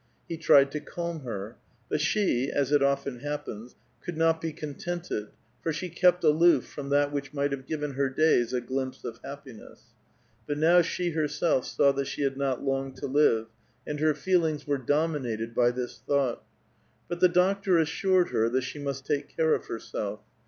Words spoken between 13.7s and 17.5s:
and her feelings were domi nated by this thought: but the